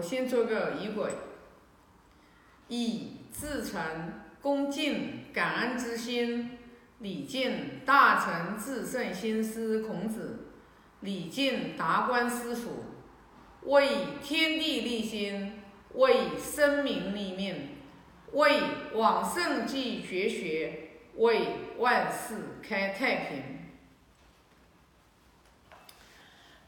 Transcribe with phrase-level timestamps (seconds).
[0.00, 1.12] 我先做个仪轨，
[2.68, 3.82] 以至诚
[4.40, 6.56] 恭敬感恩之心，
[7.00, 10.46] 礼敬大成至圣先师孔子，
[11.00, 12.82] 礼敬达观师傅，
[13.64, 13.88] 为
[14.22, 15.60] 天地立心，
[15.92, 17.68] 为生民立命，
[18.32, 18.58] 为
[18.94, 21.46] 往圣继绝学，为
[21.76, 22.36] 万世
[22.66, 23.42] 开太平。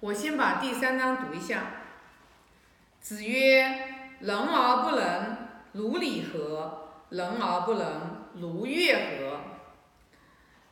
[0.00, 1.78] 我先把第三章读一下。
[3.02, 3.88] 子曰
[4.20, 5.36] ：“人而不能，
[5.72, 6.86] 如礼何？
[7.08, 9.40] 人而不能，如乐何？”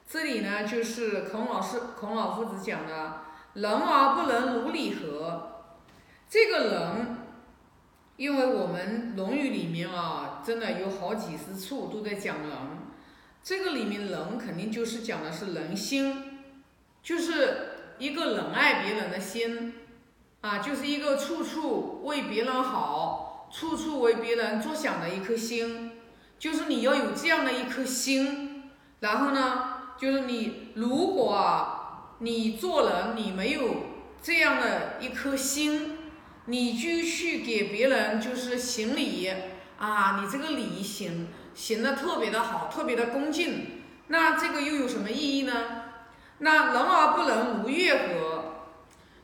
[0.06, 3.22] 这里呢，就是孔老师、孔老夫子讲的
[3.54, 5.64] “人而不能，如礼何？”
[6.30, 7.18] 这个人，
[8.16, 12.50] 因为我们《论语》里面啊，真的有好几十处都在讲人。
[13.42, 16.38] 这个里面“人”肯定就是讲的是人心，
[17.02, 19.74] 就是一个仁爱别人的心。
[20.42, 25.92] 啊，就是一个处处为别人好，处处为别人着想的一颗心，
[26.38, 28.70] 就是你要有这样的一颗心。
[29.00, 33.74] 然后呢，就是你如果你做人你没有
[34.22, 35.98] 这样的一颗心，
[36.46, 39.30] 你就去给别人就是行礼
[39.78, 45.52] 啊，你这个礼行行的特别的好，特别的恭敬，那这个又有什么意义呢？
[46.38, 48.44] 那人而不能无乐何？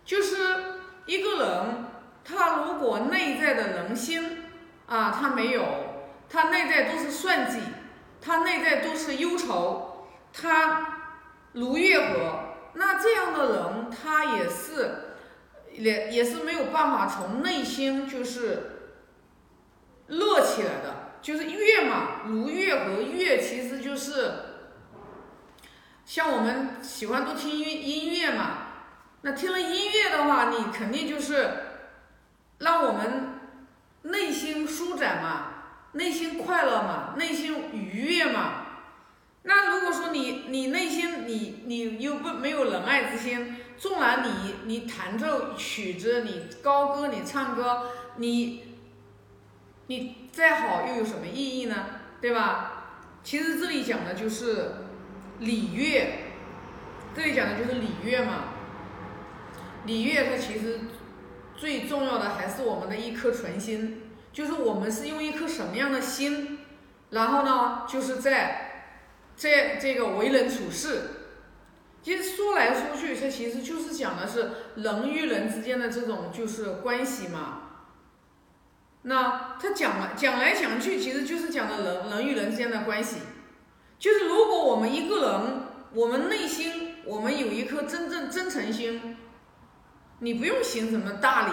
[0.05, 0.76] 就是。
[1.07, 1.85] 一个人，
[2.25, 4.43] 他如果内在的人心
[4.87, 5.65] 啊，他没有，
[6.29, 7.61] 他内在都是算计，
[8.21, 10.98] 他内在都是忧愁，他
[11.53, 12.41] 如月河，
[12.75, 15.15] 那这样的人，他也是，
[15.73, 18.93] 也也是没有办法从内心就是
[20.09, 24.33] 乐起来的，就是乐嘛，如月和乐其实就是
[26.05, 28.66] 像我们喜欢都听音音乐嘛。
[29.22, 31.50] 那听了音乐的话，你肯定就是
[32.59, 33.41] 让我们
[34.03, 35.47] 内心舒展嘛，
[35.92, 38.67] 内心快乐嘛，内心愉悦嘛。
[39.42, 48.77] 那如果说你你内心你你又不没有仁爱之心，纵然你你弹奏曲子，你高歌，你唱歌，你
[49.86, 51.86] 你再好又有什么意义呢？
[52.20, 52.73] 对吧？
[53.23, 54.73] 其实这里讲的就是
[55.41, 56.12] 礼乐，
[57.14, 58.55] 这里讲的就是礼乐嘛。
[59.86, 60.80] 礼乐它其实
[61.57, 64.02] 最重要的还是我们的一颗纯心，
[64.33, 66.58] 就是我们是用一颗什么样的心，
[67.11, 68.95] 然后呢，就是在
[69.36, 71.02] 在这个为人处事，
[72.02, 77.63] 其实说来说去，它其实就是讲的是人与人之间的这种就是关系嘛。
[79.03, 83.18] 那他讲了讲来讲去，其实就是讲的人人与人之间的关系，
[83.98, 85.63] 就是如果我们一个人，
[85.95, 89.17] 我们内心我们有一颗真正真诚心。
[90.21, 91.53] 你不用行什么大礼，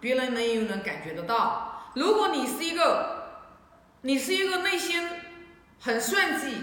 [0.00, 1.90] 别人能又能感觉得到。
[1.94, 3.40] 如果你是一个，
[4.00, 5.08] 你是一个内心
[5.80, 6.56] 很算计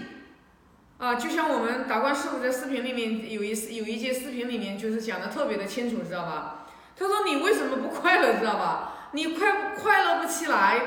[0.98, 6.66] 啊，就像我们达观师傅在视频里面有一有一节视频里面就是讲的特别的清楚，知道吧？
[6.94, 9.08] 他说你为什么不快乐，知道吧？
[9.12, 10.82] 你快快乐不起来，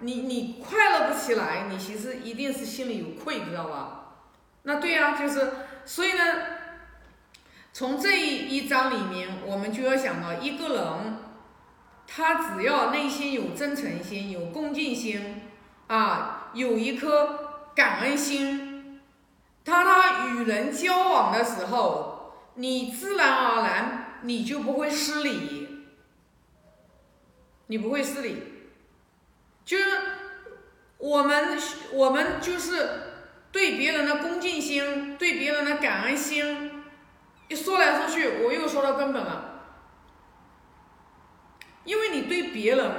[0.00, 4.16] 你你快乐不起来，你其实一定是心里有愧，知道吧？
[4.64, 5.52] 那对呀，就是
[5.86, 6.24] 所以呢。
[7.74, 11.18] 从这一章里面，我们就要想到一个人，
[12.06, 15.42] 他只要内心有真诚心、有恭敬心，
[15.88, 19.00] 啊，有一颗感恩心，
[19.64, 25.86] 他他与人交往的时候，你自然而然你就不会失礼，
[27.66, 28.36] 你不会失礼，
[29.64, 29.84] 就是
[30.98, 31.58] 我们
[31.92, 32.88] 我们就是
[33.50, 36.70] 对别人的恭敬心，对别人的感恩心。
[37.48, 39.60] 一说来说去，我又说到根本了，
[41.84, 42.90] 因为你对别人，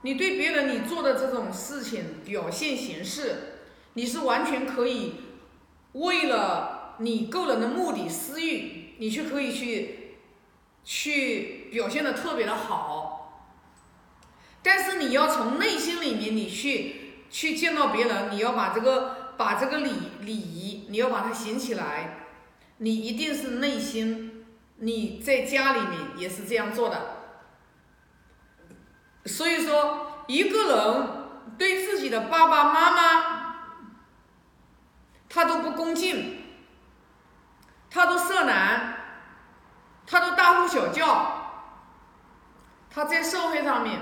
[0.00, 3.60] 你对别人你做的这种事情表现形式，
[3.92, 5.16] 你是完全可以
[5.92, 10.16] 为了你个人的目的私欲，你去可以去
[10.82, 13.52] 去表现的特别的好，
[14.62, 22.22] 但是你要从内心里面你去去见到别人，你要把这个把这个礼礼仪，你要把它行起来。
[22.78, 24.44] 你一定是内心，
[24.76, 27.16] 你在家里面也是这样做的。
[29.24, 31.08] 所以说，一个人
[31.56, 33.56] 对自己的爸爸妈妈，
[35.28, 36.42] 他都不恭敬，
[37.90, 38.96] 他都色难，
[40.06, 41.62] 他都大呼小叫，
[42.90, 44.00] 他在社会上面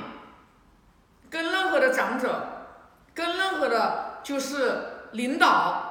[1.30, 2.66] 跟任何的长者，
[3.14, 5.83] 跟任何的就是领导。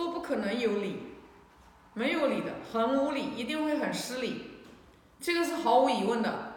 [0.00, 1.02] 都不可能有理，
[1.92, 4.62] 没有理的，很无理，一定会很失礼，
[5.20, 6.54] 这个是毫无疑问的。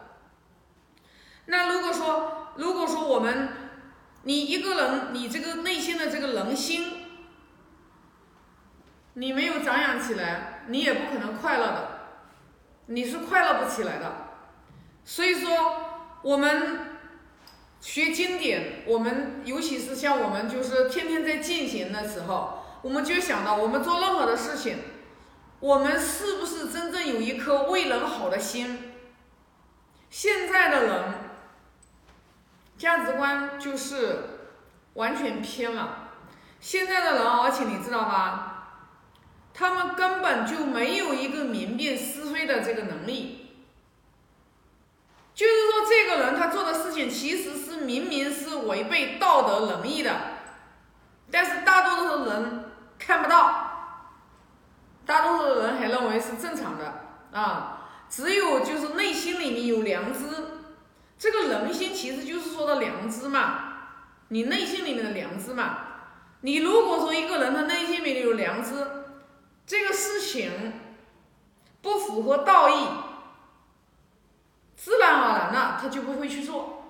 [1.48, 3.50] 那如果说我们
[4.24, 6.88] 你一个人，你这个内心的这个人心，
[9.16, 12.00] 你没有长养起来，你也不可能快乐的，
[12.86, 14.30] 你是快乐不起来的。
[15.04, 15.52] 所以说，
[16.22, 16.80] 我们
[17.82, 24.78] 学经典，我们尤其是像我们就是天天在进行的时候，我们就想到，我们做任何的事情，
[25.62, 28.94] 我们是不是真正有一颗为人好的心？
[30.10, 31.04] 现在的人
[32.78, 34.50] 价值观就是
[34.96, 36.10] 完全偏了。
[36.60, 38.90] 现在的人，而且你知道吧，
[39.54, 43.40] 他们根本就没有一个明辨是非的这个能力。
[45.34, 50.16] 就是说，这个人他做的事情其实是明明是违背道德仁义的，
[51.32, 52.63] 但是大多数的人
[52.98, 54.10] 看不到，
[55.06, 57.80] 大多数人还认为是正常的啊。
[58.10, 60.26] 只有就是内心里面有良知，
[61.18, 63.74] 这个人心其实就是说的良知嘛，
[64.28, 65.78] 你内心里面的良知嘛。
[66.42, 68.88] 你如果说一个人他内心里面有良知，
[69.66, 70.74] 这个事情
[71.82, 72.88] 不符合道义。
[74.76, 76.84] 自然而然的，他就不会去做，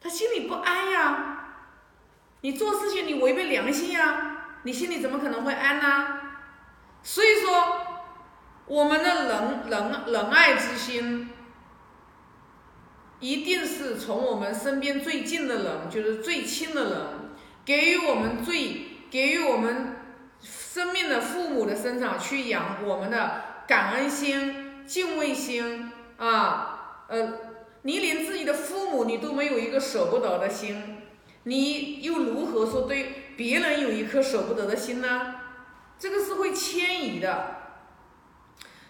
[0.00, 1.34] 他心里不安呀。
[2.40, 6.20] 你做事情你违背良心呀，你心里怎么可能会安呢？
[7.02, 7.80] 所以说，
[8.66, 11.30] 我们的仁仁仁爱之心，
[13.20, 17.00] 一定是从我们身边最近的人，就是最亲的人，
[17.64, 19.96] 给予我们最给予我们
[20.40, 27.04] 生命的父母的身上去养我们的感恩心、敬畏心啊。
[27.08, 27.32] 呃，
[27.82, 30.98] 你连自己的父母你都没有一个舍不得的心，
[31.44, 35.36] 你又如何说对别人有一颗舍不得的心呢？
[35.96, 37.54] 这个是会迁移的。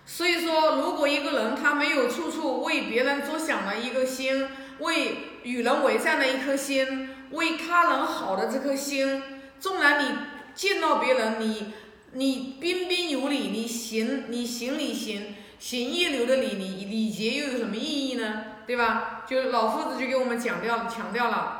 [0.07, 4.49] 所以说，如果一个人他没有处处为别人着想的一个心，
[4.79, 9.23] 为与人为善的一颗心，为他人好的这颗心，
[9.61, 10.17] 纵然你
[10.55, 11.75] 见到别人，你
[12.13, 15.35] 你彬彬有礼，你行你行礼行。
[15.59, 18.45] 行一流的礼，礼礼节又有什么意义呢？
[18.67, 19.27] 对吧？
[19.29, 21.58] 就老夫子就给我们讲掉强调了，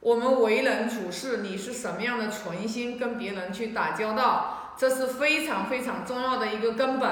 [0.00, 7.08] 我们为人处事，你是什么样的存心跟别人去打交道，这是非常非常重要的一个根本。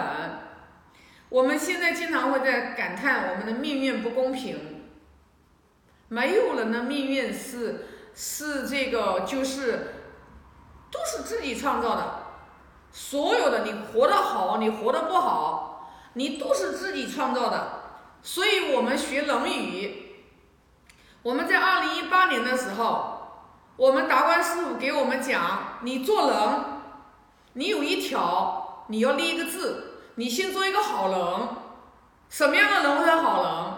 [1.29, 4.85] 我们现在经常会在感叹我们的命运不公平，
[6.09, 9.95] 没有人的命运是是这个就是
[10.91, 12.23] 都是自己创造的，
[12.91, 15.67] 所有的你活得好，你活得不好。
[16.15, 17.83] 你都是自己创造的，
[18.23, 20.08] 所以我们学《论语》，
[21.29, 23.43] 我们在二零一八年的时候，
[23.77, 26.65] 我们达观师傅给我们讲，你做人，
[27.53, 31.49] 你有一条，你要立一个字，你先做一个好人。
[32.31, 33.75] 什么样的人会好人？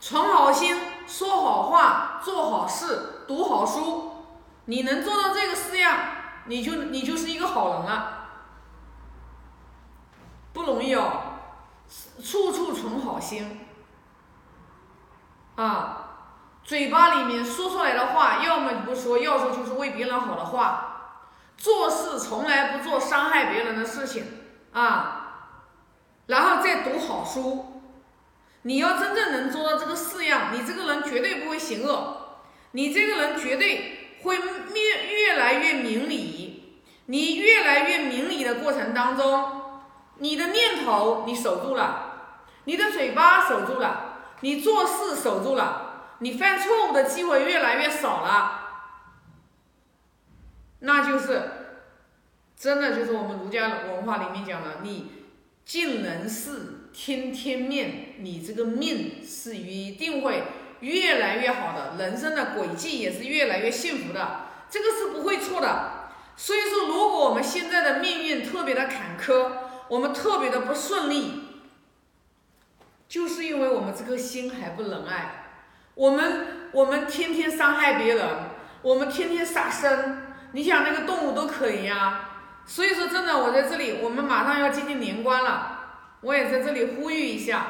[0.00, 4.24] 存好心，说好话，做好事，读好书。
[4.64, 5.98] 你能做到这个四样，
[6.46, 8.28] 你就你就是一个好人了，
[10.54, 11.20] 不容易哦。
[12.22, 13.60] 处处存好心，
[15.56, 16.03] 啊，
[16.64, 21.26] 嘴巴里面说出来的话，要么不说，要说就是为别人好的话，
[21.58, 24.24] 做事从来不做伤害别人的事情，
[24.72, 25.50] 啊，
[26.26, 27.82] 然后再读好书。
[28.62, 32.38] 你要真正能做到这个四样，你这个人绝对不会行恶，
[32.72, 36.80] 你这个人绝对会越越来越明理。
[37.06, 39.60] 你越来越明理的过程当中。
[40.18, 42.12] 你的念头你守住了，
[42.64, 45.93] 你的嘴巴守住了，你做事守住了，
[46.24, 48.62] 你犯错误的机会越来越少了，
[50.78, 51.42] 那就是
[52.56, 55.12] 真的就是我们儒家文化里面讲的，你
[55.66, 60.44] 尽人事听天命，你这个命是一定会
[60.80, 66.08] 越来越好的，人生的轨迹也是越来越幸福的，这个是不会错的。
[66.36, 69.52] 所以说，如果我们现在的命运特别的坎坷，
[69.88, 71.42] 我们特别的不顺利，
[73.06, 75.43] 就是因为我们这颗心还不仁爱，
[75.94, 78.26] 我们我们天天伤害别人，
[78.82, 80.22] 我们天天杀生，
[80.52, 82.30] 你想那个动物都可怜呀！
[82.66, 85.80] 所以说真的，我在这里，我们马上要接近年关了，
[86.22, 87.66] 我也在这里呼吁一下，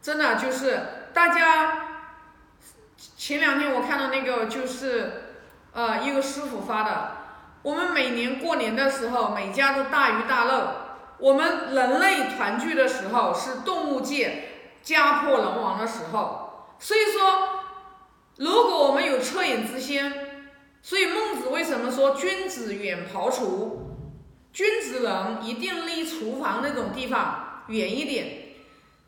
[0.00, 0.80] 真的就是
[1.12, 1.88] 大家，
[3.16, 5.24] 前两天我看到那个就是
[5.72, 7.16] 呃一个师傅发的，
[7.62, 10.68] 我们每年过年的时候，每家都大鱼大肉。
[11.18, 14.48] 我们人类团聚的时候是动物界
[14.82, 16.51] 家破人亡的时候，
[16.82, 17.60] 所以说，
[18.38, 20.12] 如果我们有恻隐之心，
[20.82, 23.96] 所以孟子为什么说君子远庖厨？
[24.52, 28.56] 君子人一定离厨房那种地方远一点，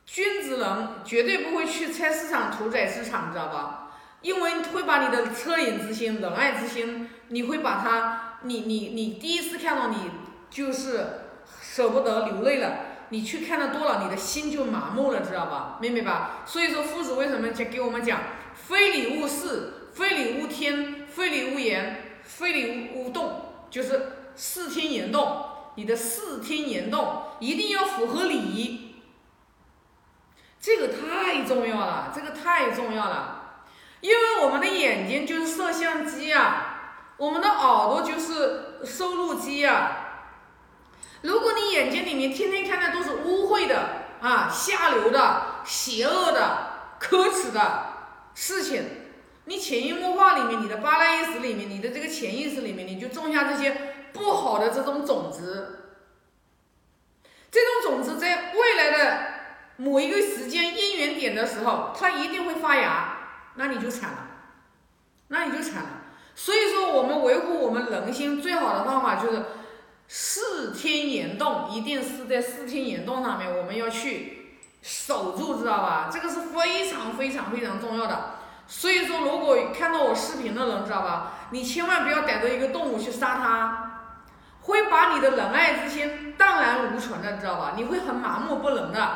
[0.07, 3.91] 君子人绝对不会去菜市场、屠宰市场，知道吧？
[4.23, 9.97] 因为会把你的恻隐之心、仁爱之心，你会把它，你你你第一次看到你
[10.49, 11.07] 就是
[11.61, 12.94] 舍不得流泪了。
[13.11, 15.79] 你去看的多了，你的心就麻木了，知道吧？
[15.81, 16.43] 明白吧？
[16.47, 18.21] 所以说，夫子为什么讲给我们讲
[18.55, 25.47] “非礼勿视，非礼勿听，非礼勿言，非礼勿动”，就是视听言动。
[25.77, 28.95] 你的视听言动一定要符合礼仪，
[30.61, 33.41] 这个太重要了，这个太重要了。
[34.01, 40.04] 因为我们的眼睛就是摄像机啊，我们的耳朵就是收录机啊。
[41.25, 47.87] 如果你眼睛里面天天看的都是污秽的啊、下流的、邪恶的、可耻的
[48.35, 48.85] 事情，
[49.47, 55.97] 你潜移默化里面，你的巴拉意识里面，你的这个潜意识里面，你就种下这些不好的这种种子。
[57.51, 59.25] 这种种子在未来的
[59.77, 63.17] 某一个时间因缘点的时候，它一定会发芽，
[63.55, 64.19] 那你就惨了，
[65.29, 65.89] 那你就惨了。
[66.35, 69.43] 所以说，我们维护我们人心最好的方法就是。
[70.07, 76.11] 视听言动一定是在视听言动上面，我们要去守住，知道吧？
[76.13, 78.35] 这个是非常非常非常重要的。
[78.67, 81.33] 所以说，如果看到我视频的人，知道吧？
[81.51, 84.01] 你千万不要逮着一个动物去杀它，
[84.63, 87.73] 会把你的仁爱之心荡然无存的，知道吧？
[87.77, 89.11] 你会很麻木不仁的。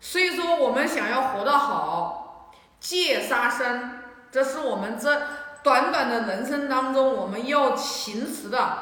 [0.00, 3.98] 所以说，我们想要活得好，戒杀生，
[4.30, 5.22] 这是我们这
[5.62, 8.78] 短短的人生当中我们要行持的。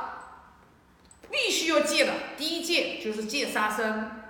[1.34, 4.22] 必须要戒的第一戒就是戒杀生，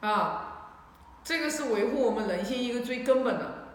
[0.00, 0.80] 啊，
[1.22, 3.68] 这个是维护我们人性一个最根本的。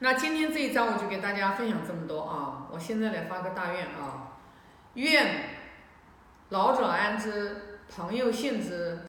[0.00, 2.68] 那今天这一章我就给大家分享这么多啊！
[2.70, 4.36] 我现在来发个大愿啊，
[4.94, 5.44] 愿
[6.50, 9.00] 老者安之，朋友信之。